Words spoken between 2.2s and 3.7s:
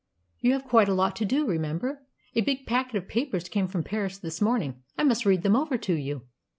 A big packet of papers came